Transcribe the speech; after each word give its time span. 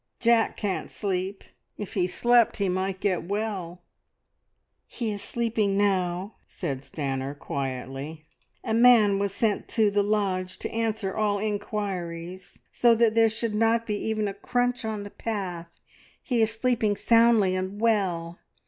Jack 0.19 0.57
can't 0.57 0.89
sleep! 0.89 1.43
If 1.77 1.93
he 1.93 2.07
slept 2.07 2.57
he 2.57 2.67
might 2.69 2.99
get 2.99 3.25
well." 3.29 3.83
"He 4.87 5.11
is 5.11 5.21
sleeping 5.21 5.77
now," 5.77 6.37
said 6.47 6.81
Stanor 6.81 7.35
quietly. 7.37 8.25
"A 8.63 8.73
man 8.73 9.19
was 9.19 9.31
sent 9.31 9.67
to 9.67 9.91
the 9.91 10.01
lodge 10.01 10.57
to 10.57 10.71
answer 10.71 11.15
all 11.15 11.37
inquiries, 11.37 12.57
so 12.71 12.95
that 12.95 13.13
there 13.13 13.29
should 13.29 13.53
not 13.53 13.85
be 13.85 13.97
even 14.07 14.27
a 14.27 14.33
crunch 14.33 14.83
on 14.85 15.03
the 15.03 15.11
path. 15.11 15.67
He 16.23 16.41
is 16.41 16.49
sleeping 16.49 16.95
soundly 16.95 17.55
and 17.55 17.79
well. 17.79 18.39